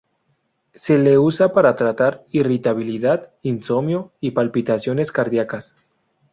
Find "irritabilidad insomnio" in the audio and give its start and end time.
2.31-4.11